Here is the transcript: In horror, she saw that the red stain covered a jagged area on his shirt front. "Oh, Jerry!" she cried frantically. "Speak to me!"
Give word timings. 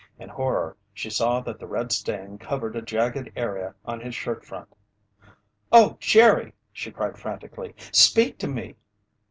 In 0.17 0.29
horror, 0.29 0.75
she 0.95 1.11
saw 1.11 1.41
that 1.41 1.59
the 1.59 1.67
red 1.67 1.91
stain 1.91 2.39
covered 2.39 2.75
a 2.75 2.81
jagged 2.81 3.31
area 3.35 3.75
on 3.85 3.99
his 3.99 4.15
shirt 4.15 4.43
front. 4.43 4.73
"Oh, 5.71 5.95
Jerry!" 5.99 6.53
she 6.73 6.89
cried 6.89 7.19
frantically. 7.19 7.75
"Speak 7.91 8.39
to 8.39 8.47
me!" 8.47 8.77